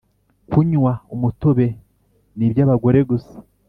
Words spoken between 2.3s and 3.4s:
ni bya bagore gusa